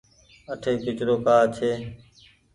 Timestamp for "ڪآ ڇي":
1.25-1.71